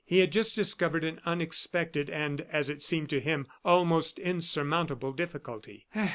He 0.03 0.17
had 0.17 0.31
just 0.31 0.55
discovered 0.55 1.03
an 1.03 1.21
unexpected 1.27 2.09
and, 2.09 2.41
as 2.51 2.71
it 2.71 2.81
seemed 2.81 3.11
to 3.11 3.19
him, 3.19 3.45
almost 3.63 4.17
insurmountable 4.17 5.13
difficulty. 5.13 5.85